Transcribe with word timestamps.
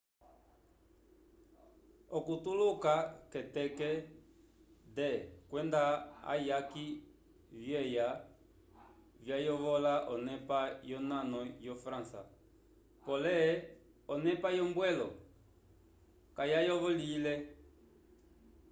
okutuluka 2.17 2.93
k'eteke 3.31 3.89
d 4.95 4.97
kwenda 5.49 5.81
ayaki 6.33 6.85
vyeya 7.61 8.07
vyayovola 9.25 9.93
onepa 10.13 10.59
yonano 10.91 11.39
yo-frança 11.65 12.21
pole 13.05 13.37
onepa 14.13 14.49
yombwelo 14.57 15.07
kayayovolowile 16.37 17.33